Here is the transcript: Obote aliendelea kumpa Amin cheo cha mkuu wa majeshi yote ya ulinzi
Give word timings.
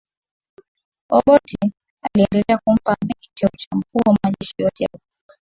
Obote 1.09 1.71
aliendelea 2.01 2.57
kumpa 2.63 2.97
Amin 3.01 3.15
cheo 3.37 3.49
cha 3.57 3.75
mkuu 3.75 4.01
wa 4.09 4.17
majeshi 4.23 4.55
yote 4.57 4.83
ya 4.83 4.89
ulinzi 4.93 5.33